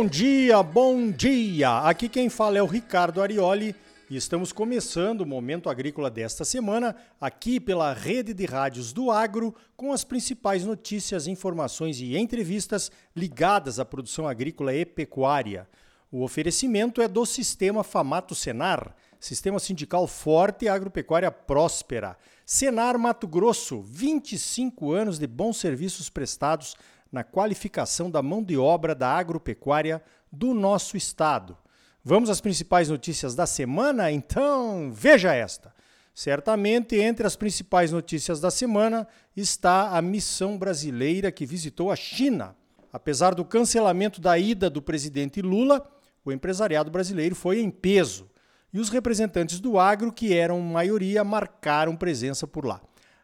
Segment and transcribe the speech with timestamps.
[0.00, 1.80] Bom dia, bom dia!
[1.80, 3.76] Aqui quem fala é o Ricardo Arioli
[4.08, 9.54] e estamos começando o Momento Agrícola desta semana, aqui pela rede de rádios do Agro,
[9.76, 15.68] com as principais notícias, informações e entrevistas ligadas à produção agrícola e pecuária.
[16.10, 22.16] O oferecimento é do Sistema Famato Senar, Sistema Sindical Forte e Agropecuária Próspera.
[22.46, 26.74] Senar Mato Grosso, 25 anos de bons serviços prestados
[27.10, 31.56] na qualificação da mão de obra da agropecuária do nosso estado.
[32.04, 34.10] Vamos às principais notícias da semana?
[34.10, 35.74] Então, veja esta.
[36.14, 39.06] Certamente, entre as principais notícias da semana
[39.36, 42.56] está a missão brasileira que visitou a China.
[42.92, 45.88] Apesar do cancelamento da ida do presidente Lula,
[46.24, 48.28] o empresariado brasileiro foi em peso
[48.72, 52.80] e os representantes do agro, que eram maioria, marcaram presença por lá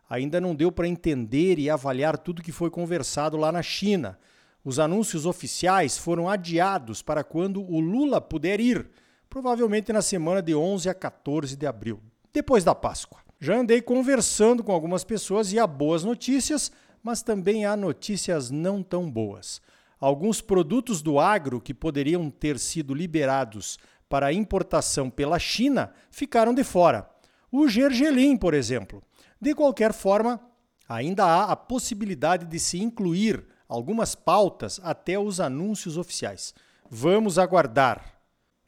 [0.08, 4.18] ainda não deu para entender e avaliar tudo que foi conversado lá na China.
[4.64, 8.88] Os anúncios oficiais foram adiados para quando o Lula puder ir,
[9.28, 12.00] provavelmente na semana de 11 a 14 de abril,
[12.32, 13.20] depois da Páscoa.
[13.38, 18.82] Já andei conversando com algumas pessoas e há boas notícias, mas também há notícias não
[18.82, 19.60] tão boas.
[20.00, 26.64] Alguns produtos do agro que poderiam ter sido liberados para importação pela China ficaram de
[26.64, 27.08] fora.
[27.50, 29.02] O gergelim, por exemplo.
[29.40, 30.40] De qualquer forma,
[30.88, 36.54] ainda há a possibilidade de se incluir algumas pautas até os anúncios oficiais.
[36.90, 38.16] Vamos aguardar.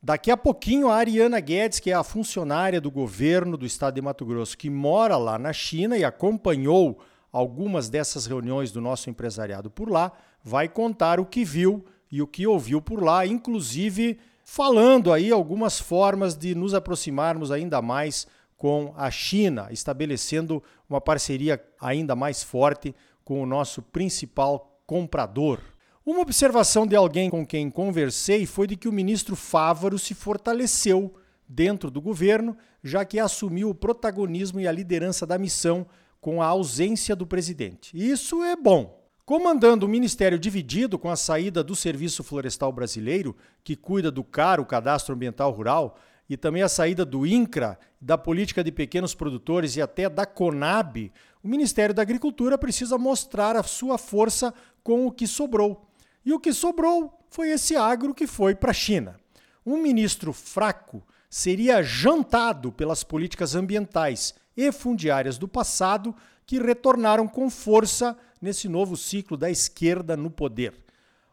[0.03, 4.03] Daqui a pouquinho, a Ariana Guedes, que é a funcionária do governo do estado de
[4.03, 7.01] Mato Grosso, que mora lá na China e acompanhou
[7.33, 12.27] algumas dessas reuniões do nosso empresariado por lá, vai contar o que viu e o
[12.27, 18.27] que ouviu por lá, inclusive falando aí algumas formas de nos aproximarmos ainda mais
[18.59, 25.61] com a China, estabelecendo uma parceria ainda mais forte com o nosso principal comprador.
[26.05, 31.15] Uma observação de alguém com quem conversei foi de que o ministro Fávaro se fortaleceu
[31.47, 35.87] dentro do governo, já que assumiu o protagonismo e a liderança da missão
[36.21, 37.97] com a ausência do presidente.
[37.97, 38.99] Isso é bom.
[39.25, 44.65] Comandando o ministério dividido com a saída do Serviço Florestal Brasileiro, que cuida do caro
[44.65, 49.83] cadastro ambiental rural, e também a saída do INCRA, da política de pequenos produtores e
[49.83, 51.11] até da CONAB,
[51.43, 54.53] o Ministério da Agricultura precisa mostrar a sua força
[54.83, 55.89] com o que sobrou.
[56.25, 59.19] E o que sobrou foi esse agro que foi para a China.
[59.65, 66.15] Um ministro fraco seria jantado pelas políticas ambientais e fundiárias do passado
[66.47, 70.75] que retornaram com força nesse novo ciclo da esquerda no poder.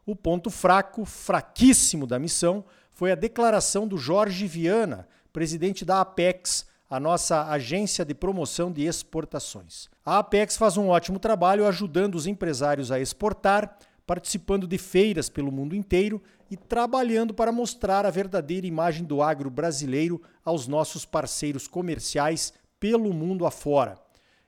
[0.06, 2.64] O ponto fraco, fraquíssimo da missão,
[2.96, 8.86] foi a declaração do Jorge Viana, presidente da Apex, a nossa agência de promoção de
[8.86, 9.90] exportações.
[10.04, 15.52] A Apex faz um ótimo trabalho ajudando os empresários a exportar, participando de feiras pelo
[15.52, 21.68] mundo inteiro e trabalhando para mostrar a verdadeira imagem do agro brasileiro aos nossos parceiros
[21.68, 24.00] comerciais pelo mundo afora.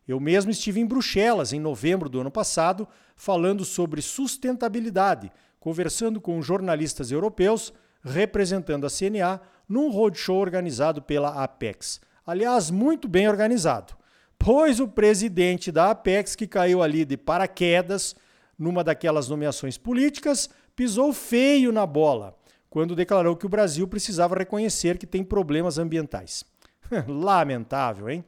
[0.07, 6.41] Eu mesmo estive em Bruxelas em novembro do ano passado, falando sobre sustentabilidade, conversando com
[6.41, 7.73] jornalistas europeus
[8.07, 11.99] representando a CNA num roadshow organizado pela Apex.
[12.25, 13.93] Aliás, muito bem organizado,
[14.37, 18.15] pois o presidente da Apex, que caiu ali de paraquedas
[18.57, 22.35] numa daquelas nomeações políticas, pisou feio na bola
[22.69, 26.43] quando declarou que o Brasil precisava reconhecer que tem problemas ambientais.
[27.07, 28.23] Lamentável, hein?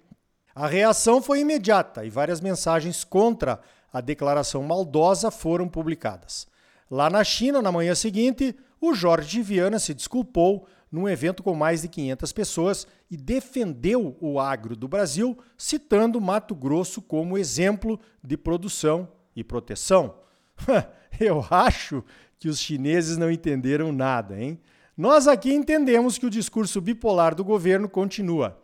[0.55, 3.59] A reação foi imediata e várias mensagens contra
[3.91, 6.47] a declaração maldosa foram publicadas.
[6.89, 11.81] Lá na China, na manhã seguinte, o Jorge Viana se desculpou num evento com mais
[11.81, 18.35] de 500 pessoas e defendeu o agro do Brasil, citando Mato Grosso como exemplo de
[18.35, 20.15] produção e proteção.
[21.19, 22.03] Eu acho
[22.39, 24.59] que os chineses não entenderam nada, hein?
[24.95, 28.59] Nós aqui entendemos que o discurso bipolar do governo continua.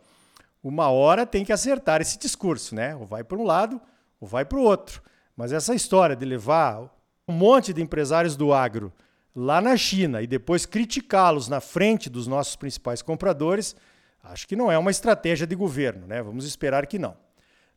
[0.62, 2.94] Uma hora tem que acertar esse discurso, né?
[2.96, 3.80] Ou vai para um lado
[4.20, 5.02] ou vai para o outro.
[5.36, 6.92] Mas essa história de levar
[7.28, 8.92] um monte de empresários do agro
[9.36, 13.76] lá na China e depois criticá-los na frente dos nossos principais compradores,
[14.24, 16.22] acho que não é uma estratégia de governo, né?
[16.22, 17.14] Vamos esperar que não.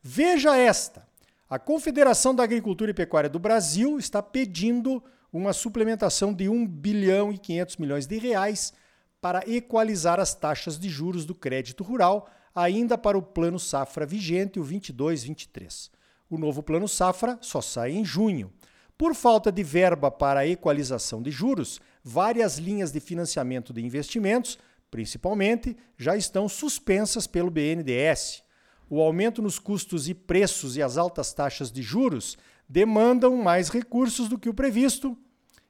[0.02, 1.06] Veja esta:
[1.50, 5.04] a Confederação da Agricultura e Pecuária do Brasil está pedindo
[5.34, 8.74] uma suplementação de 1 bilhão e 500 milhões de reais
[9.22, 14.60] para equalizar as taxas de juros do crédito rural, ainda para o Plano Safra vigente,
[14.60, 15.92] o 22-23.
[16.30, 18.52] O novo Plano Safra só sai em junho.
[19.00, 24.60] Por falta de verba para a equalização de juros, várias linhas de financiamento de investimentos,
[24.92, 28.44] principalmente, já estão suspensas pelo BNDES.
[28.90, 32.38] O aumento nos custos e preços e as altas taxas de juros
[32.68, 35.18] demandam mais recursos do que o previsto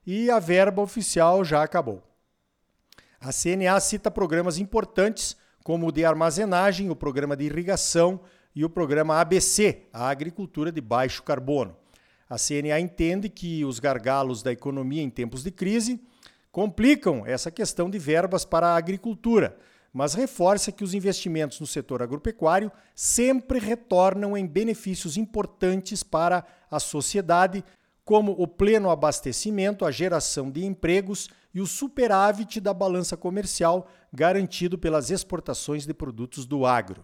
[0.04, 2.02] e a verba oficial já acabou.
[3.22, 8.22] A CNA cita programas importantes como o de armazenagem, o programa de irrigação
[8.56, 11.78] e o programa ABC, a agricultura de baixo carbono.
[12.30, 16.00] A CNA entende que os gargalos da economia em tempos de crise
[16.52, 19.58] complicam essa questão de verbas para a agricultura,
[19.92, 26.80] mas reforça que os investimentos no setor agropecuário sempre retornam em benefícios importantes para a
[26.80, 27.64] sociedade,
[28.06, 34.78] como o pleno abastecimento, a geração de empregos e o superávit da balança comercial garantido
[34.78, 37.04] pelas exportações de produtos do agro.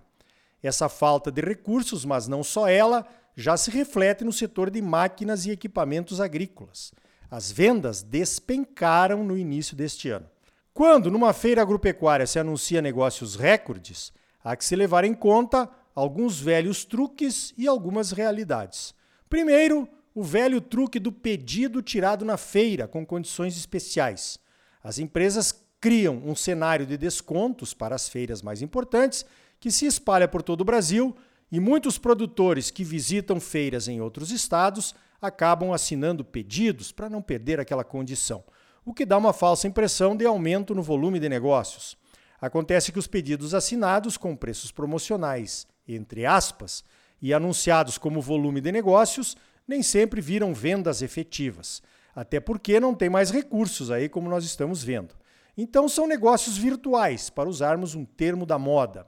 [0.62, 5.46] Essa falta de recursos, mas não só ela, já se reflete no setor de máquinas
[5.46, 6.94] e equipamentos agrícolas.
[7.30, 10.28] As vendas despencaram no início deste ano.
[10.74, 16.40] Quando numa feira agropecuária se anuncia negócios recordes, há que se levar em conta alguns
[16.40, 18.94] velhos truques e algumas realidades.
[19.30, 24.40] Primeiro, o velho truque do pedido tirado na feira com condições especiais.
[24.84, 29.26] As empresas criam um cenário de descontos para as feiras mais importantes
[29.60, 31.16] que se espalha por todo o Brasil
[31.52, 37.60] e muitos produtores que visitam feiras em outros estados acabam assinando pedidos para não perder
[37.60, 38.44] aquela condição
[38.86, 41.98] o que dá uma falsa impressão de aumento no volume de negócios.
[42.40, 46.84] Acontece que os pedidos assinados com preços promocionais, entre aspas,
[47.20, 49.36] e anunciados como volume de negócios,
[49.68, 51.82] nem sempre viram vendas efetivas,
[52.16, 55.16] até porque não tem mais recursos aí, como nós estamos vendo.
[55.58, 59.08] Então são negócios virtuais, para usarmos um termo da moda.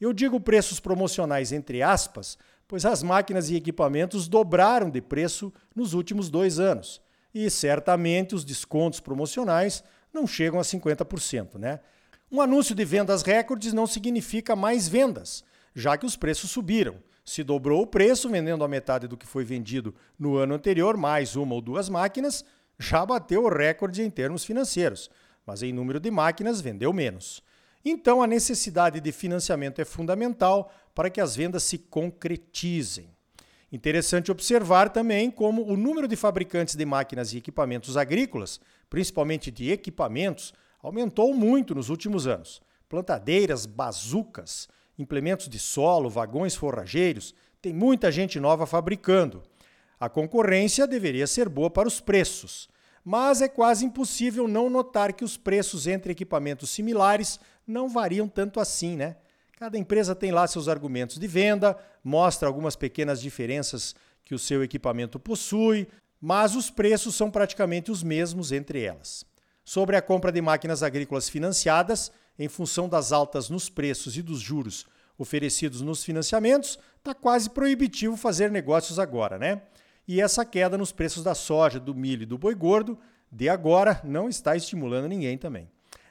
[0.00, 5.94] Eu digo preços promocionais entre aspas, pois as máquinas e equipamentos dobraram de preço nos
[5.94, 7.00] últimos dois anos
[7.34, 11.80] e certamente os descontos promocionais não chegam a 50%, né?
[12.30, 16.96] Um anúncio de vendas recordes não significa mais vendas, já que os preços subiram.
[17.24, 21.36] Se dobrou o preço, vendendo a metade do que foi vendido no ano anterior, mais
[21.36, 22.44] uma ou duas máquinas,
[22.78, 25.10] já bateu o recorde em termos financeiros,
[25.46, 27.42] mas em número de máquinas vendeu menos.
[27.84, 33.08] Então a necessidade de financiamento é fundamental para que as vendas se concretizem.
[33.70, 39.70] Interessante observar também como o número de fabricantes de máquinas e equipamentos agrícolas, principalmente de
[39.70, 42.62] equipamentos, aumentou muito nos últimos anos.
[42.88, 49.42] Plantadeiras, bazucas, implementos de solo, vagões forrageiros, tem muita gente nova fabricando.
[50.00, 52.68] A concorrência deveria ser boa para os preços,
[53.04, 58.58] mas é quase impossível não notar que os preços entre equipamentos similares não variam tanto
[58.58, 59.16] assim, né?
[59.58, 63.94] Cada empresa tem lá seus argumentos de venda, mostra algumas pequenas diferenças
[64.24, 65.86] que o seu equipamento possui,
[66.20, 69.24] mas os preços são praticamente os mesmos entre elas.
[69.64, 74.40] Sobre a compra de máquinas agrícolas financiadas, em função das altas nos preços e dos
[74.40, 74.86] juros
[75.18, 79.62] oferecidos nos financiamentos, está quase proibitivo fazer negócios agora, né?
[80.06, 82.98] E essa queda nos preços da soja, do milho e do boi gordo,
[83.30, 85.68] de agora, não está estimulando ninguém também.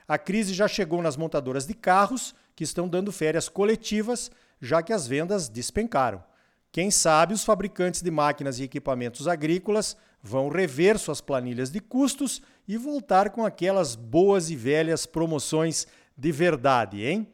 [0.07, 4.31] A crise já chegou nas montadoras de carros que estão dando férias coletivas,
[4.62, 6.24] já que as vendas despencaram.
[6.71, 12.42] Quem sabe os fabricantes de máquinas e equipamentos agrícolas vão rever suas planilhas de custos
[12.68, 17.27] e voltar com aquelas boas e velhas promoções de verdade, hein?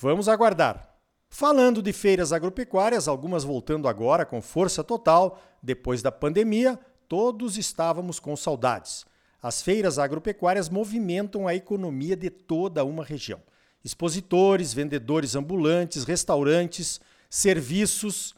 [0.00, 0.96] Vamos aguardar.
[1.28, 8.18] Falando de feiras agropecuárias, algumas voltando agora com força total, depois da pandemia, todos estávamos
[8.18, 9.04] com saudades.
[9.42, 13.40] As feiras agropecuárias movimentam a economia de toda uma região
[13.84, 18.34] expositores, vendedores ambulantes, restaurantes, serviços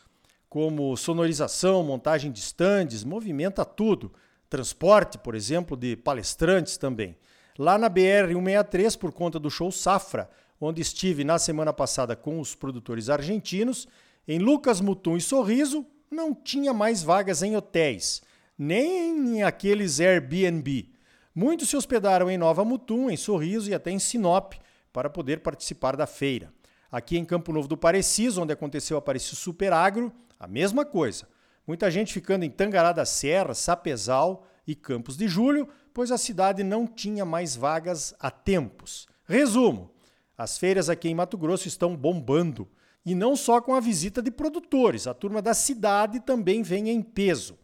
[0.49, 4.13] como sonorização, montagem de estandes, movimenta tudo.
[4.49, 7.17] Transporte, por exemplo, de palestrantes também.
[7.57, 10.29] Lá na BR 163, por conta do show Safra,
[10.61, 13.87] onde estive na semana passada com os produtores argentinos,
[14.27, 18.23] em Lucas Mutum e Sorriso, não tinha mais vagas em hotéis,
[18.63, 20.93] nem em aqueles Airbnb.
[21.35, 24.53] Muitos se hospedaram em Nova Mutum, em Sorriso e até em Sinop,
[24.93, 26.53] para poder participar da feira.
[26.93, 31.27] Aqui em Campo Novo do Pareciso, onde aconteceu a Parecido Super Agro, a mesma coisa.
[31.67, 36.63] Muita gente ficando em Tangará da Serra, Sapezal e Campos de Julho, pois a cidade
[36.63, 39.09] não tinha mais vagas há tempos.
[39.25, 39.91] Resumo:
[40.37, 42.69] as feiras aqui em Mato Grosso estão bombando.
[43.07, 47.01] E não só com a visita de produtores, a turma da cidade também vem em
[47.01, 47.59] peso.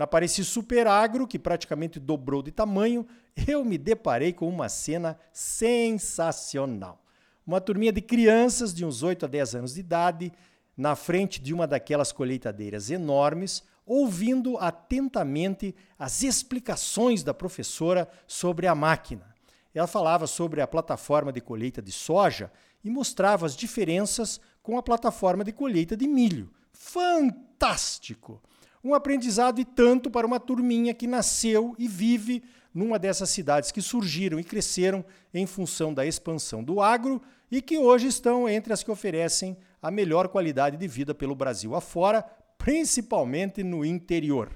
[0.00, 3.06] Na Pareci Super Agro, que praticamente dobrou de tamanho,
[3.46, 7.04] eu me deparei com uma cena sensacional.
[7.46, 10.32] Uma turminha de crianças de uns 8 a 10 anos de idade,
[10.74, 18.74] na frente de uma daquelas colheitadeiras enormes, ouvindo atentamente as explicações da professora sobre a
[18.74, 19.34] máquina.
[19.74, 22.50] Ela falava sobre a plataforma de colheita de soja
[22.82, 26.50] e mostrava as diferenças com a plataforma de colheita de milho.
[26.72, 28.40] Fantástico!
[28.82, 33.82] Um aprendizado e tanto para uma turminha que nasceu e vive numa dessas cidades que
[33.82, 37.20] surgiram e cresceram em função da expansão do agro
[37.50, 41.74] e que hoje estão entre as que oferecem a melhor qualidade de vida pelo Brasil
[41.74, 42.22] afora,
[42.56, 44.50] principalmente no interior.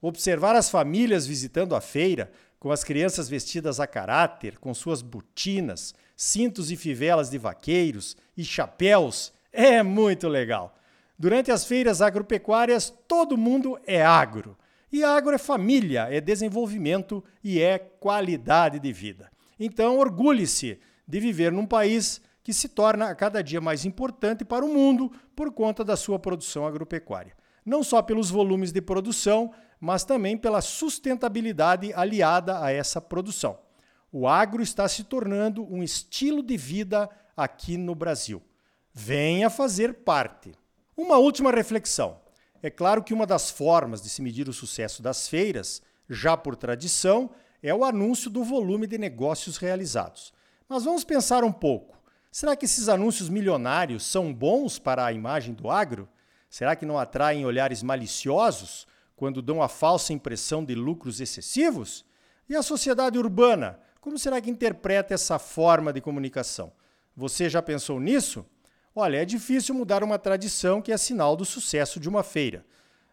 [0.00, 5.94] Observar as famílias visitando a feira, com as crianças vestidas a caráter, com suas botinas,
[6.16, 10.76] cintos e fivelas de vaqueiros e chapéus, é muito legal.
[11.18, 14.56] Durante as feiras agropecuárias, todo mundo é agro.
[14.92, 19.30] E agro é família, é desenvolvimento e é qualidade de vida.
[19.58, 24.64] Então, orgulhe-se de viver num país que se torna a cada dia mais importante para
[24.64, 27.34] o mundo por conta da sua produção agropecuária.
[27.64, 33.58] Não só pelos volumes de produção, mas também pela sustentabilidade aliada a essa produção.
[34.12, 38.40] O agro está se tornando um estilo de vida aqui no Brasil.
[38.94, 40.52] Venha fazer parte.
[40.96, 42.18] Uma última reflexão.
[42.62, 46.56] É claro que uma das formas de se medir o sucesso das feiras, já por
[46.56, 47.30] tradição,
[47.62, 50.32] é o anúncio do volume de negócios realizados.
[50.66, 51.96] Mas vamos pensar um pouco.
[52.32, 56.08] Será que esses anúncios milionários são bons para a imagem do agro?
[56.48, 62.06] Será que não atraem olhares maliciosos quando dão a falsa impressão de lucros excessivos?
[62.48, 66.72] E a sociedade urbana, como será que interpreta essa forma de comunicação?
[67.14, 68.46] Você já pensou nisso?
[68.98, 72.64] Olha, é difícil mudar uma tradição que é sinal do sucesso de uma feira.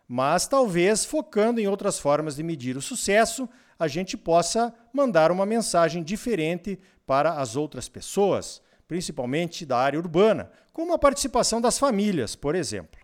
[0.08, 5.46] Mas talvez, focando em outras formas de medir o sucesso, a gente possa mandar uma
[5.46, 12.34] mensagem diferente para as outras pessoas, principalmente da área urbana, como a participação das famílias,
[12.34, 13.02] por exemplo.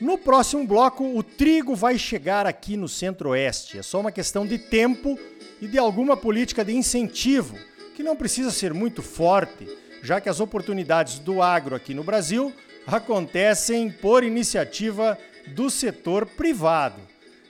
[0.00, 3.78] No próximo bloco, o trigo vai chegar aqui no Centro-Oeste.
[3.78, 5.16] É só uma questão de tempo
[5.60, 7.56] e de alguma política de incentivo,
[7.96, 9.66] que não precisa ser muito forte,
[10.02, 12.52] já que as oportunidades do agro aqui no Brasil
[12.86, 17.00] acontecem por iniciativa do setor privado.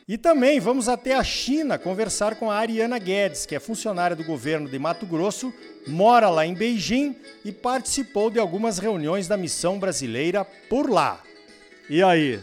[0.07, 4.23] E também vamos até a China conversar com a Ariana Guedes, que é funcionária do
[4.23, 5.53] governo de Mato Grosso,
[5.85, 11.21] mora lá em Beijing e participou de algumas reuniões da missão brasileira por lá.
[11.91, 12.39] E aí,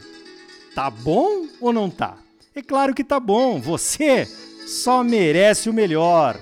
[0.75, 2.17] tá bom ou não tá?
[2.53, 4.27] É claro que tá bom, você
[4.67, 6.38] só merece o melhor.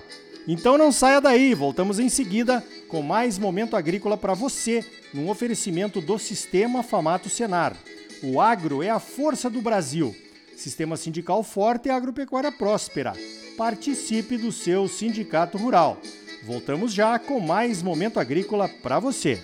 [0.47, 4.83] Então não saia daí, voltamos em seguida com mais momento agrícola para você,
[5.13, 7.75] num oferecimento do Sistema Famato Senar.
[8.23, 10.15] O agro é a força do Brasil.
[10.55, 13.13] Sistema sindical forte e agropecuária próspera.
[13.57, 15.97] Participe do seu sindicato rural.
[16.43, 19.39] Voltamos já com mais momento agrícola para você.